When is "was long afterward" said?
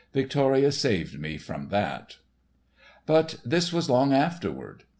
3.71-4.85